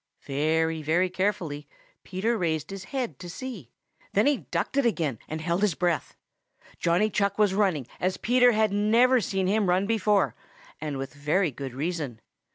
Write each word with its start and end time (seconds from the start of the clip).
Very, 0.23 0.81
very 0.81 1.11
carefully 1.11 1.67
Peter 2.03 2.35
raised 2.35 2.71
his 2.71 2.85
head 2.85 3.19
to 3.19 3.29
see. 3.29 3.69
Then 4.13 4.25
he 4.25 4.37
ducked 4.49 4.75
it 4.75 4.83
again 4.87 5.19
and 5.27 5.39
held 5.41 5.61
his 5.61 5.75
breath. 5.75 6.15
Johnny 6.79 7.07
Chuck 7.11 7.37
was 7.37 7.53
running 7.53 7.85
as 7.99 8.17
Peter 8.17 8.51
never 8.69 9.13
had 9.17 9.23
seen 9.23 9.45
him 9.45 9.69
run 9.69 9.85
before 9.85 10.33
and 10.79 10.97
with 10.97 11.13
very 11.13 11.51
good 11.51 11.75
reason. 11.75 12.19